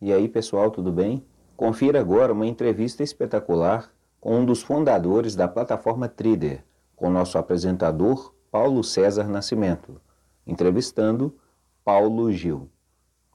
[0.00, 1.26] E aí, pessoal, tudo bem?
[1.56, 3.90] Confira agora uma entrevista espetacular
[4.20, 10.00] com um dos fundadores da plataforma Trider, com nosso apresentador Paulo César Nascimento,
[10.46, 11.36] entrevistando
[11.84, 12.70] Paulo Gil.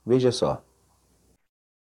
[0.05, 0.63] Veja só.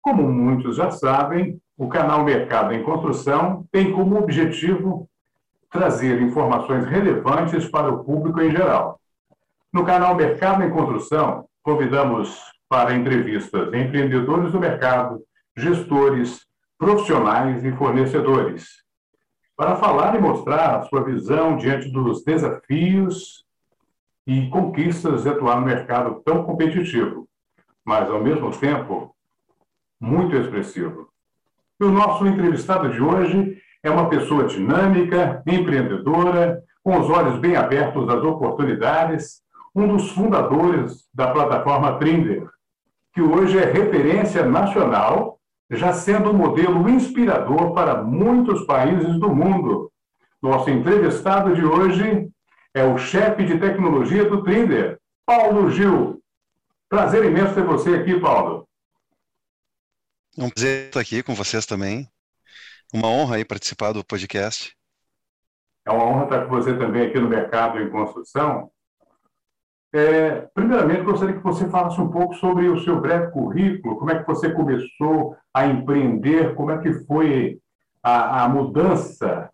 [0.01, 5.07] Como muitos já sabem, o canal Mercado em Construção tem como objetivo
[5.71, 8.99] trazer informações relevantes para o público em geral.
[9.71, 15.25] No canal Mercado em Construção, convidamos para entrevistas empreendedores do mercado,
[15.57, 16.47] gestores,
[16.79, 18.85] profissionais e fornecedores,
[19.57, 23.45] para falar e mostrar sua visão diante dos desafios
[24.25, 27.29] e conquistas de atuar no mercado tão competitivo,
[27.85, 29.17] mas ao mesmo tempo
[30.01, 31.09] muito expressivo.
[31.81, 37.57] E o nosso entrevistado de hoje é uma pessoa dinâmica, empreendedora, com os olhos bem
[37.57, 39.43] abertos às oportunidades,
[39.75, 42.49] um dos fundadores da plataforma Trinder,
[43.21, 45.39] que hoje é referência nacional,
[45.71, 49.93] já sendo um modelo inspirador para muitos países do mundo.
[50.41, 52.31] Nosso entrevistado de hoje
[52.73, 56.23] é o chefe de tecnologia do Trinder, Paulo Gil.
[56.89, 58.67] Prazer imenso ter você aqui, Paulo.
[60.39, 62.09] É um prazer estar aqui com vocês também.
[62.91, 64.75] Uma honra aí participar do podcast.
[65.87, 68.71] É uma honra estar com você também aqui no Mercado em Construção.
[69.93, 74.21] É, primeiramente, gostaria que você falasse um pouco sobre o seu breve currículo, como é
[74.21, 77.59] que você começou a empreender, como é que foi
[78.03, 79.51] a, a mudança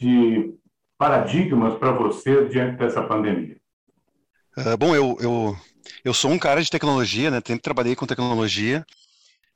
[0.00, 0.54] de
[0.96, 3.56] paradigmas para você diante dessa pandemia.
[4.56, 5.56] Uh, bom, eu, eu,
[6.04, 7.42] eu sou um cara de tecnologia, né?
[7.44, 8.84] Sempre trabalhei com tecnologia.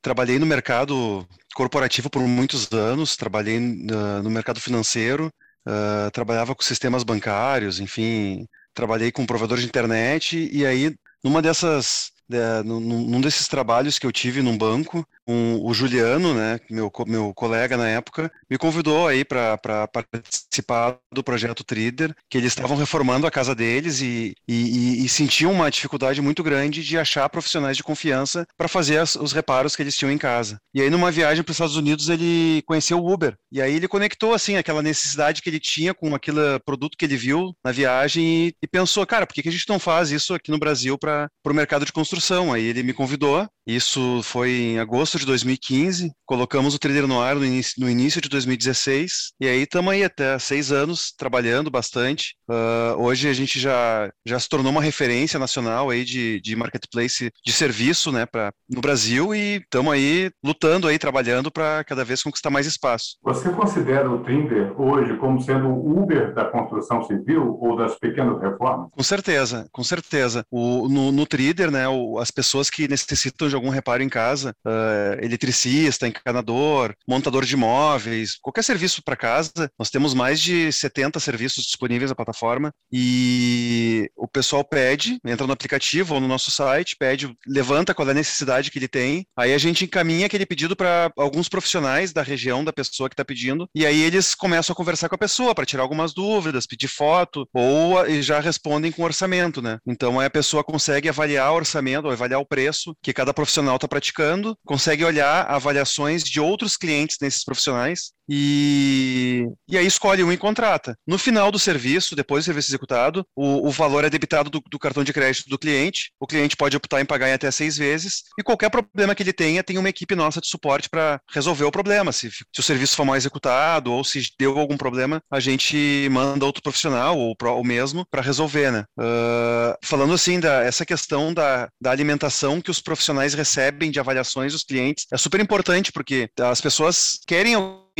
[0.03, 5.33] Trabalhei no mercado corporativo por muitos anos, trabalhei uh, no mercado financeiro,
[5.67, 8.47] uh, trabalhava com sistemas bancários, enfim,
[8.79, 14.07] trabalhei com provedor de internet e aí numa dessas é, num, num, desses trabalhos que
[14.07, 19.07] eu tive num banco, um, o Juliano, né, meu, meu colega na época, me convidou
[19.07, 19.59] aí para
[19.89, 25.53] participar do projeto Trader, que eles estavam reformando a casa deles e, e, e, sentiam
[25.53, 29.83] uma dificuldade muito grande de achar profissionais de confiança para fazer as, os reparos que
[29.83, 30.59] eles tinham em casa.
[30.75, 33.37] E aí, numa viagem para os Estados Unidos, ele conheceu o Uber.
[33.51, 37.17] E aí ele conectou, assim, aquela necessidade que ele tinha com aquele produto que ele
[37.17, 40.35] viu na viagem e, e pensou, cara, por que, que a gente não faz isso
[40.35, 42.18] aqui no Brasil para o mercado de construção?
[42.19, 42.53] Construção.
[42.53, 47.37] Aí ele me convidou, isso foi em agosto de 2015, colocamos o Trader no ar
[47.37, 52.35] no início, no início de 2016, e aí estamos aí até seis anos trabalhando bastante.
[52.49, 57.31] Uh, hoje a gente já, já se tornou uma referência nacional aí de, de marketplace
[57.45, 62.23] de serviço né, pra, no Brasil e estamos aí lutando aí, trabalhando para cada vez
[62.23, 63.19] conquistar mais espaço.
[63.23, 68.41] Você considera o Tinder hoje como sendo o Uber da construção civil ou das pequenas
[68.41, 68.91] reformas?
[68.91, 70.43] Com certeza, com certeza.
[70.51, 74.55] O, no, no Trader, né, o, as pessoas que necessitam de algum reparo em casa,
[74.67, 81.21] uh, eletricista, encanador, montador de móveis, qualquer serviço para casa, nós temos mais de 70
[81.21, 86.97] serviços disponíveis na plataforma e o pessoal pede, entra no aplicativo ou no nosso site,
[86.99, 90.77] pede, levanta qual é a necessidade que ele tem, aí a gente encaminha aquele pedido
[90.77, 94.77] para alguns profissionais da região da pessoa que está pedindo e aí eles começam a
[94.77, 99.61] conversar com a pessoa para tirar algumas dúvidas, pedir foto ou já respondem com orçamento,
[99.61, 99.79] né?
[99.87, 103.48] Então aí a pessoa consegue avaliar o orçamento ou avaliar o preço que cada profissional
[103.49, 110.31] está praticando, consegue olhar avaliações de outros clientes desses profissionais e, e aí escolhe um
[110.31, 110.97] e contrata.
[111.07, 114.79] No final do serviço, depois do serviço executado, o, o valor é debitado do, do,
[114.79, 116.13] cartão de crédito do cliente.
[116.21, 119.33] O cliente pode optar em pagar em até seis vezes e qualquer problema que ele
[119.33, 122.13] tenha, tem uma equipe nossa de suporte para resolver o problema.
[122.13, 126.45] Se, se, o serviço for mal executado ou se deu algum problema, a gente manda
[126.45, 128.85] outro profissional ou o mesmo para resolver, né?
[128.99, 134.53] Uh, falando assim, da, essa questão da, da alimentação que os profissionais recebem de avaliações
[134.53, 137.55] dos clientes é super importante porque as pessoas querem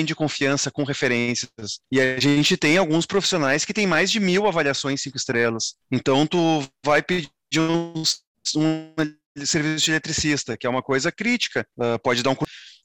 [0.05, 1.81] de confiança com referências.
[1.91, 5.75] E a gente tem alguns profissionais que têm mais de mil avaliações cinco estrelas.
[5.91, 7.29] Então, tu vai pedir
[7.59, 8.03] um,
[8.57, 8.95] um
[9.45, 11.67] serviço de eletricista, que é uma coisa crítica.
[11.77, 12.37] Uh, pode dar um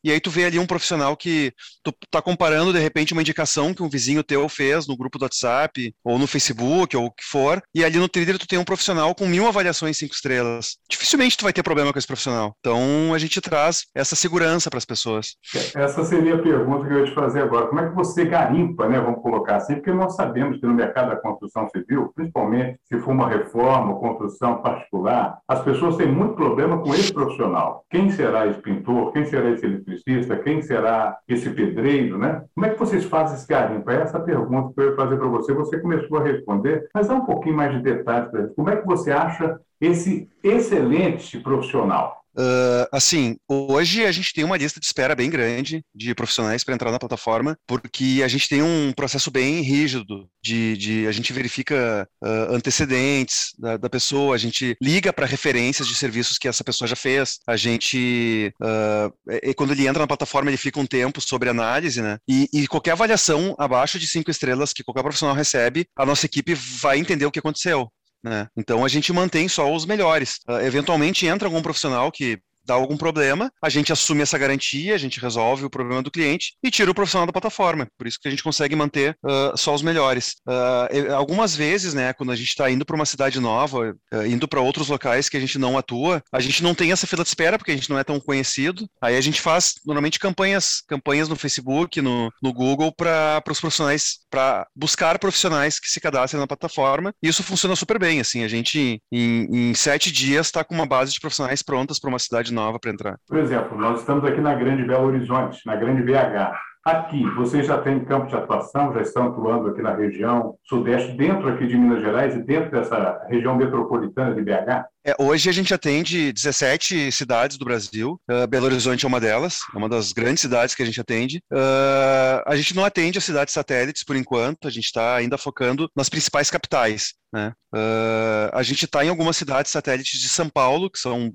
[0.03, 1.53] e aí tu vê ali um profissional que
[1.83, 5.23] tu tá comparando de repente uma indicação que um vizinho teu fez no grupo do
[5.23, 8.63] WhatsApp ou no Facebook ou o que for, e ali no Twitter tu tem um
[8.63, 10.77] profissional com mil avaliações cinco estrelas.
[10.89, 12.55] Dificilmente tu vai ter problema com esse profissional.
[12.59, 15.35] Então a gente traz essa segurança para as pessoas.
[15.75, 17.67] Essa seria a pergunta que eu ia te fazer agora.
[17.67, 18.99] Como é que você garimpa, né?
[18.99, 23.11] Vamos colocar assim, porque nós sabemos que no mercado da construção civil, principalmente se for
[23.11, 27.85] uma reforma ou construção particular, as pessoas têm muito problema com esse profissional.
[27.89, 29.11] Quem será esse pintor?
[29.11, 29.92] Quem será esse eletricista?
[30.37, 32.43] Quem será esse pedreiro, né?
[32.53, 33.89] Como é que vocês fazem esse garimpo?
[33.89, 35.53] É essa pergunta que eu ia fazer para você.
[35.53, 38.85] Você começou a responder, mas dá um pouquinho mais de detalhes para Como é que
[38.85, 42.22] você acha esse excelente profissional?
[42.35, 46.73] Uh, assim, hoje a gente tem uma lista de espera bem grande de profissionais para
[46.73, 51.31] entrar na plataforma, porque a gente tem um processo bem rígido de, de a gente
[51.31, 56.63] verifica uh, antecedentes da, da, pessoa, a gente liga para referências de serviços que essa
[56.63, 59.13] pessoa já fez, a gente uh,
[59.43, 62.17] e quando ele entra na plataforma ele fica um tempo sobre análise, né?
[62.27, 66.53] E, e qualquer avaliação abaixo de cinco estrelas que qualquer profissional recebe, a nossa equipe
[66.53, 67.89] vai entender o que aconteceu.
[68.23, 68.47] Né?
[68.55, 70.39] Então a gente mantém só os melhores.
[70.47, 74.97] Uh, eventualmente entra algum profissional que dá algum problema, a gente assume essa garantia, a
[74.97, 77.87] gente resolve o problema do cliente e tira o profissional da plataforma.
[77.97, 80.35] Por isso que a gente consegue manter uh, só os melhores.
[80.47, 84.47] Uh, algumas vezes, né, quando a gente está indo para uma cidade nova, uh, indo
[84.47, 87.29] para outros locais que a gente não atua, a gente não tem essa fila de
[87.29, 88.87] espera porque a gente não é tão conhecido.
[89.01, 94.19] Aí a gente faz normalmente campanhas, campanhas no Facebook, no, no Google para os profissionais,
[94.29, 97.13] para buscar profissionais que se cadastrem na plataforma.
[97.21, 98.19] E isso funciona super bem.
[98.19, 102.09] Assim, a gente em, em sete dias está com uma base de profissionais prontas para
[102.09, 103.17] uma cidade nova para entrar?
[103.27, 106.53] Por exemplo, nós estamos aqui na Grande Belo Horizonte, na Grande BH.
[106.85, 111.47] Aqui, vocês já têm campo de atuação, já estão atuando aqui na região sudeste, dentro
[111.47, 114.83] aqui de Minas Gerais e dentro dessa região metropolitana de BH?
[115.05, 118.19] É, hoje a gente atende 17 cidades do Brasil.
[118.29, 121.37] Uh, Belo Horizonte é uma delas, é uma das grandes cidades que a gente atende.
[121.49, 125.89] Uh, a gente não atende as cidades satélites por enquanto, a gente está ainda focando
[125.95, 127.13] nas principais capitais.
[127.31, 127.53] Né?
[127.73, 131.31] Uh, a gente está em algumas cidades satélites de São Paulo, que são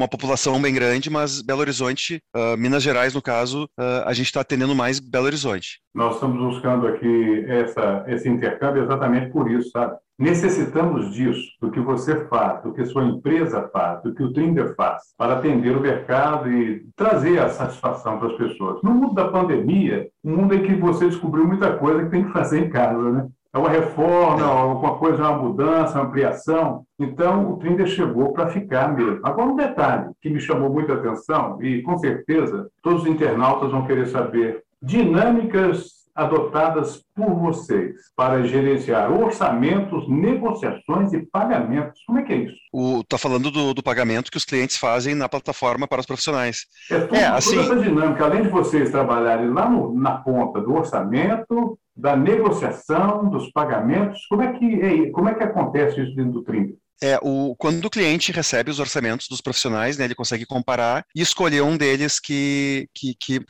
[0.00, 4.26] uma população bem grande, mas Belo Horizonte, uh, Minas Gerais, no caso, uh, a gente
[4.26, 5.78] está atendendo mais Belo Horizonte.
[5.94, 9.96] Nós estamos buscando aqui essa, esse intercâmbio exatamente por isso, sabe?
[10.18, 14.74] Necessitamos disso, do que você faz, do que sua empresa faz, do que o Trinder
[14.74, 18.82] faz, para atender o mercado e trazer a satisfação para as pessoas.
[18.82, 22.32] No mundo da pandemia, um mundo em que você descobriu muita coisa que tem que
[22.32, 23.28] fazer em casa, né?
[23.52, 26.84] É uma reforma, alguma coisa, uma mudança, uma ampliação.
[26.98, 29.20] Então, o Trinder chegou para ficar mesmo.
[29.24, 33.86] Agora, um detalhe que me chamou muita atenção, e com certeza todos os internautas vão
[33.86, 42.02] querer saber: dinâmicas adotadas por vocês para gerenciar orçamentos, negociações e pagamentos.
[42.06, 43.00] Como é que é isso?
[43.00, 46.66] Está falando do, do, pagamento que os clientes fazem na plataforma para os profissionais.
[46.90, 47.56] É, tudo, é assim...
[47.56, 53.28] toda essa dinâmica, além de vocês trabalharem lá no, na ponta do orçamento, da negociação,
[53.28, 56.74] dos pagamentos, como é que, é, como é que acontece isso dentro do Trinca?
[57.02, 61.22] É, o, quando o cliente recebe os orçamentos dos profissionais, né, ele consegue comparar e
[61.22, 63.40] escolher um deles que, que, que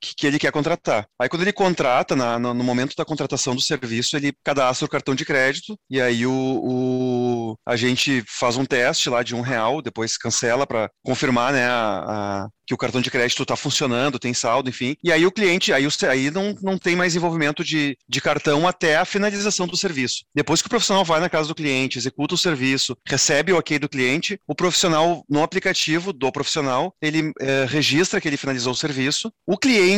[0.00, 1.06] que, que, ele quer contratar.
[1.20, 4.88] Aí quando ele contrata, na, no, no, momento da contratação do serviço, ele cadastra o
[4.88, 9.40] cartão de crédito e aí o, o a gente faz um teste lá de um
[9.40, 14.18] real, depois cancela para confirmar né, a, a, que o cartão de crédito está funcionando,
[14.18, 14.96] tem saldo, enfim.
[15.02, 18.96] E aí o cliente, aí, aí não, não tem mais envolvimento de, de cartão até
[18.96, 20.24] a finalização do serviço.
[20.34, 23.78] Depois que o profissional vai na casa do cliente, executa o serviço, recebe o ok
[23.78, 28.76] do cliente, o profissional, no aplicativo do profissional, ele é, registra que ele finalizou o
[28.76, 29.32] serviço.
[29.46, 29.89] O cliente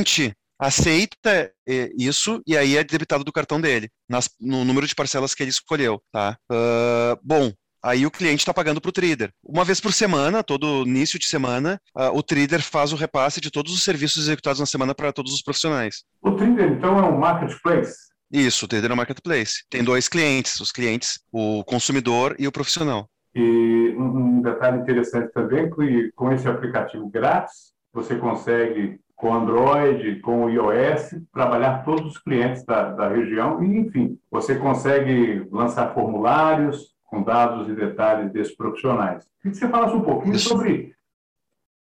[0.62, 5.34] aceita eh, isso e aí é debitado do cartão dele, nas, no número de parcelas
[5.34, 6.36] que ele escolheu, tá?
[6.50, 7.52] Uh, bom,
[7.84, 9.32] Aí o cliente está pagando para o trader.
[9.42, 13.50] Uma vez por semana, todo início de semana, uh, o trader faz o repasse de
[13.50, 16.04] todos os serviços executados na semana para todos os profissionais.
[16.22, 17.96] O trader, então, é um marketplace?
[18.30, 19.64] Isso, o trader é um marketplace.
[19.68, 23.08] Tem dois clientes, os clientes, o consumidor e o profissional.
[23.34, 30.50] E um detalhe interessante também, que com esse aplicativo grátis, você consegue com Android, com
[30.50, 37.22] iOS, trabalhar todos os clientes da, da região e, enfim, você consegue lançar formulários, com
[37.22, 39.24] dados e detalhes desses profissionais.
[39.40, 40.48] Queria que você falasse um pouquinho Isso.
[40.48, 40.92] sobre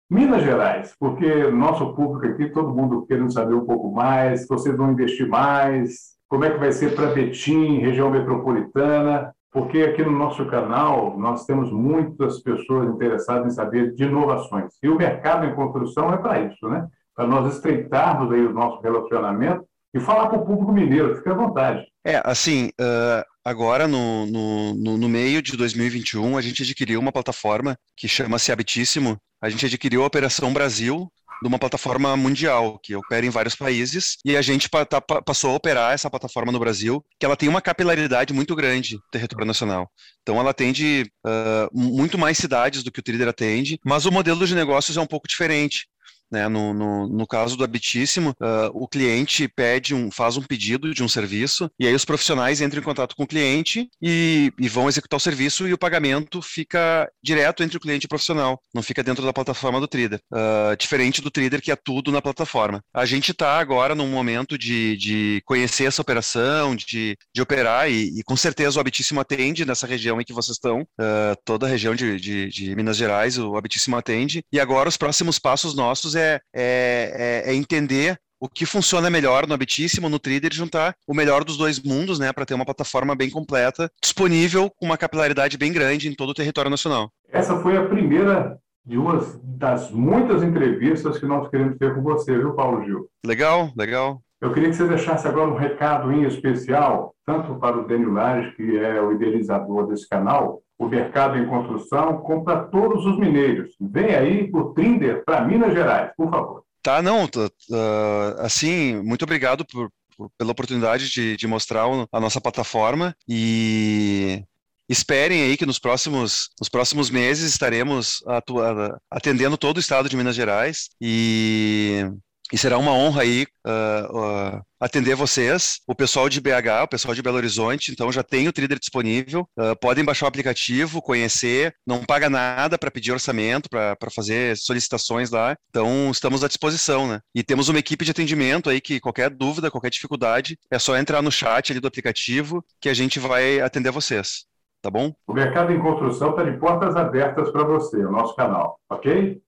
[0.09, 4.93] Minas Gerais, porque nosso público aqui, todo mundo querendo saber um pouco mais, vocês vão
[4.93, 10.45] investir mais, como é que vai ser para Betim, região metropolitana, porque aqui no nosso
[10.45, 14.73] canal nós temos muitas pessoas interessadas em saber de inovações.
[14.81, 16.87] E o mercado em construção é para isso, né?
[17.15, 21.33] Para nós estreitarmos aí o nosso relacionamento e falar para o público mineiro, fique à
[21.33, 21.85] vontade.
[22.05, 27.77] É, assim, uh, agora no, no, no, meio de 2021, a gente adquiriu uma plataforma
[27.95, 29.17] que chama-se Habitíssimo.
[29.41, 31.09] A gente adquiriu a Operação Brasil,
[31.41, 35.55] de uma plataforma mundial que opera em vários países e a gente tá, passou a
[35.55, 39.89] operar essa plataforma no Brasil, que ela tem uma capilaridade muito grande no território nacional.
[40.21, 44.45] Então ela atende uh, muito mais cidades do que o Trader atende, mas o modelo
[44.45, 45.87] de negócios é um pouco diferente.
[46.31, 46.47] Né?
[46.47, 51.03] No, no, no caso do Habitíssimo, uh, o cliente pede um, faz um pedido de
[51.03, 54.87] um serviço e aí os profissionais entram em contato com o cliente e, e vão
[54.87, 58.81] executar o serviço e o pagamento fica direto entre o cliente e o profissional, não
[58.81, 60.19] fica dentro da plataforma do Trader.
[60.31, 62.81] Uh, diferente do Trader que é tudo na plataforma.
[62.93, 68.19] A gente está agora num momento de, de conhecer essa operação, de, de operar e,
[68.19, 71.69] e com certeza o Habitíssimo atende nessa região em que vocês estão, uh, toda a
[71.69, 74.43] região de, de, de Minas Gerais, o Habitíssimo atende.
[74.51, 79.47] E agora os próximos passos nossos é, é, é, é entender o que funciona melhor
[79.47, 83.15] no Habitíssimo, no Trader, juntar o melhor dos dois mundos, né, para ter uma plataforma
[83.15, 87.09] bem completa, disponível com uma capilaridade bem grande em todo o território nacional.
[87.29, 92.37] Essa foi a primeira de uma das muitas entrevistas que nós queremos ter com você,
[92.37, 93.09] viu, Paulo Gil?
[93.25, 94.21] Legal, legal.
[94.39, 98.55] Eu queria que você deixasse agora um recado em especial, tanto para o Daniel Lares,
[98.55, 103.71] que é o idealizador desse canal, o mercado em construção, como para todos os mineiros.
[103.79, 106.63] Vem aí o Trinder para Minas Gerais, por favor.
[106.81, 112.39] Tá, não, uh, assim, muito obrigado por, por, pela oportunidade de, de mostrar a nossa
[112.39, 114.43] plataforma e
[114.87, 120.15] esperem aí que nos próximos, nos próximos meses estaremos atua, atendendo todo o estado de
[120.15, 122.05] Minas Gerais e
[122.53, 127.15] e será uma honra aí uh, uh, atender vocês, o pessoal de BH, o pessoal
[127.15, 127.91] de Belo Horizonte.
[127.91, 129.47] Então já tem o Trader disponível.
[129.57, 131.73] Uh, podem baixar o aplicativo, conhecer.
[131.85, 135.55] Não paga nada para pedir orçamento, para fazer solicitações lá.
[135.69, 137.19] Então estamos à disposição, né?
[137.33, 141.21] E temos uma equipe de atendimento aí que qualquer dúvida, qualquer dificuldade, é só entrar
[141.23, 144.45] no chat ali do aplicativo que a gente vai atender vocês.
[144.85, 145.11] Tá bom?
[145.25, 149.41] O Mercado em Construção está de portas abertas para você, o nosso canal, ok?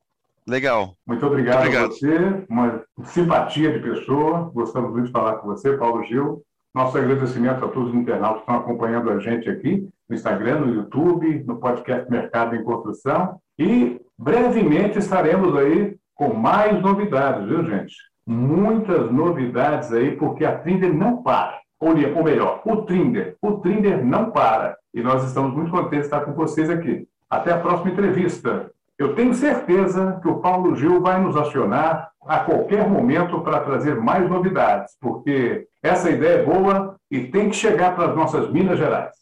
[0.48, 0.96] Legal.
[1.06, 4.50] Muito obrigado, obrigado, a você, uma simpatia de pessoa.
[4.54, 6.42] Gostamos muito de falar com você, Paulo Gil.
[6.74, 10.74] Nosso agradecimento a todos os internautas que estão acompanhando a gente aqui no Instagram, no
[10.74, 13.40] YouTube, no podcast Mercado em Construção.
[13.60, 17.96] E brevemente estaremos aí com mais novidades, viu, gente?
[18.26, 21.60] Muitas novidades aí, porque a Trinder não para.
[21.80, 23.36] Ou, ou melhor, o Trinder.
[23.42, 24.78] O Trinder não para.
[24.94, 27.08] E nós estamos muito contentes de estar com vocês aqui.
[27.30, 28.72] Até a próxima entrevista.
[28.98, 33.96] Eu tenho certeza que o Paulo Gil vai nos acionar a qualquer momento para trazer
[33.96, 38.80] mais novidades, porque essa ideia é boa e tem que chegar para as nossas Minas
[38.80, 39.14] Gerais.